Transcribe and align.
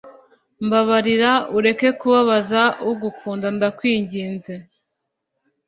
Mbabarira 0.65 1.31
ureke 1.57 1.89
kubabaza 1.99 2.61
ugukunda 2.89 3.47
ndakwinginze 3.55 4.53